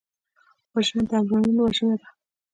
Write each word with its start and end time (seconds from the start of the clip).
وژنه 0.73 1.03
د 1.09 1.11
ارمانونو 1.19 1.59
وژنه 1.63 1.95
ده 2.01 2.07